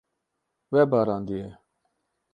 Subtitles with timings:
[0.71, 1.47] We barandiye.